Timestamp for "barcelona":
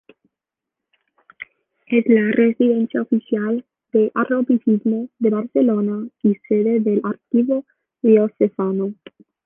5.29-6.09